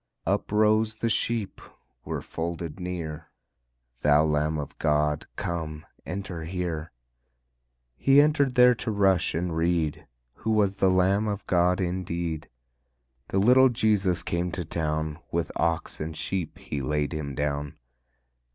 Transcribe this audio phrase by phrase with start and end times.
[0.25, 1.61] Uprose the Sheep
[2.05, 3.27] were folded near:
[4.01, 6.91] "Thou Lamb of God, come, enter here."
[7.97, 12.49] He entered there to rush and reed, Who was the Lamb of God indeed.
[13.27, 17.75] The little Jesus came to town; With ox and sheep He laid Him down.